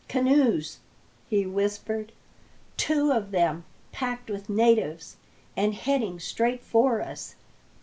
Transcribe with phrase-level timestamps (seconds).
[0.07, 0.79] "Canoes!"
[1.29, 2.11] he whispered.
[2.75, 5.17] "Two of them, packed with natives,
[5.55, 7.35] and heading straight for us.